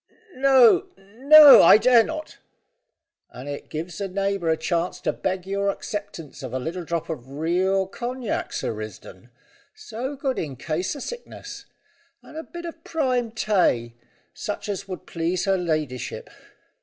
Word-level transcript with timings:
"No 0.33 0.87
no, 0.97 1.61
I 1.61 1.77
dare 1.77 2.03
not." 2.03 2.39
"And 3.29 3.47
it 3.47 3.69
gives 3.69 4.01
a 4.01 4.07
neighbour 4.07 4.49
a 4.49 4.57
chance 4.57 4.99
to 5.01 5.13
beg 5.13 5.45
your 5.45 5.69
acceptance 5.69 6.41
of 6.41 6.53
a 6.55 6.59
little 6.59 6.83
drop 6.83 7.07
o' 7.07 7.13
real 7.13 7.85
cognac, 7.85 8.51
Sir 8.51 8.73
Risdon 8.73 9.29
so 9.75 10.15
good 10.15 10.39
in 10.39 10.55
case 10.55 10.95
o' 10.95 10.99
sickness. 10.99 11.67
And 12.23 12.35
a 12.35 12.41
bit 12.41 12.65
of 12.65 12.83
prime 12.83 13.29
tay, 13.29 13.93
such 14.33 14.69
as 14.69 14.87
would 14.87 15.05
please 15.05 15.45
her 15.45 15.55
ladyship. 15.55 16.31